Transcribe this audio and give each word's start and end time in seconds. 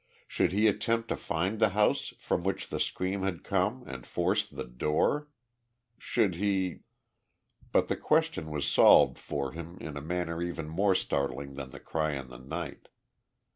Should 0.27 0.51
he 0.51 0.65
attempt 0.67 1.09
to 1.09 1.15
find 1.15 1.59
the 1.59 1.69
house 1.77 2.15
from 2.17 2.43
which 2.43 2.69
the 2.69 2.79
scream 2.79 3.21
had 3.21 3.43
come 3.43 3.83
and 3.85 4.03
force 4.03 4.43
the 4.43 4.63
door? 4.63 5.27
Should 5.99 6.33
he.... 6.37 6.79
But 7.71 7.87
the 7.87 7.97
question 7.97 8.49
was 8.49 8.65
solved 8.67 9.19
for 9.19 9.51
him 9.51 9.77
in 9.79 9.95
a 9.97 10.01
manner 10.01 10.41
even 10.41 10.67
more 10.67 10.95
startling 10.95 11.53
than 11.53 11.69
the 11.69 11.79
cry 11.79 12.13
in 12.13 12.29
the 12.29 12.39
night. 12.39 12.87